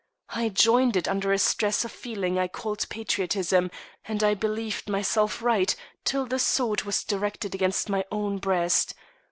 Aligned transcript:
I 0.29 0.49
joined 0.49 0.95
it 0.95 1.07
under 1.07 1.31
a 1.31 1.37
stress 1.37 1.85
of 1.85 1.91
feeling 1.91 2.39
I 2.39 2.47
called 2.47 2.89
patriotism, 2.89 3.69
and 4.03 4.23
I 4.23 4.33
believed 4.33 4.89
myself 4.89 5.43
right 5.43 5.75
till 6.05 6.25
the 6.25 6.39
sword 6.39 6.81
was 6.85 7.03
directed 7.03 7.53
against 7.53 7.87
my 7.87 8.03
own 8.11 8.39
breast. 8.39 8.95